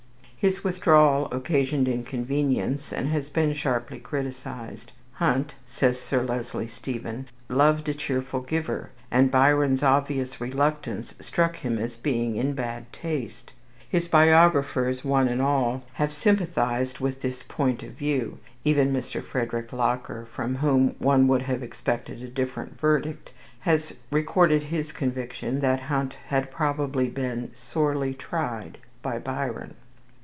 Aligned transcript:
His 0.41 0.63
withdrawal 0.63 1.31
occasioned 1.31 1.87
inconvenience, 1.87 2.91
and 2.91 3.09
has 3.09 3.29
been 3.29 3.53
sharply 3.53 3.99
criticised. 3.99 4.91
Hunt, 5.13 5.53
says 5.67 5.99
Sir 5.99 6.23
Leslie 6.23 6.65
Stephen, 6.65 7.27
loved 7.47 7.87
a 7.87 7.93
cheerful 7.93 8.39
giver, 8.39 8.89
and 9.11 9.29
Byron's 9.29 9.83
obvious 9.83 10.41
reluctance 10.41 11.13
struck 11.19 11.57
him 11.57 11.77
as 11.77 11.95
being 11.95 12.37
in 12.37 12.53
bad 12.53 12.91
taste. 12.91 13.53
His 13.87 14.07
biographers, 14.07 15.05
one 15.05 15.27
and 15.27 15.43
all, 15.43 15.83
have 15.93 16.11
sympathized 16.11 16.97
with 16.99 17.21
this 17.21 17.43
point 17.43 17.83
of 17.83 17.91
view. 17.91 18.39
Even 18.65 18.91
Mr. 18.91 19.23
Frederick 19.23 19.71
Locker, 19.71 20.25
from 20.25 20.55
whom 20.55 20.95
one 20.97 21.27
would 21.27 21.43
have 21.43 21.61
expected 21.61 22.23
a 22.23 22.27
different 22.27 22.79
verdict, 22.79 23.31
has 23.59 23.93
recorded 24.09 24.63
his 24.63 24.91
conviction 24.91 25.59
that 25.59 25.81
Hunt 25.81 26.15
had 26.29 26.49
probably 26.49 27.09
been 27.09 27.51
"sorely 27.53 28.15
tried" 28.15 28.79
by 29.03 29.19
Byron. 29.19 29.75